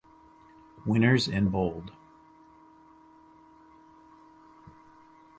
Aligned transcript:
Winners 0.83 1.27
in 1.27 1.49
Bold. 1.49 1.91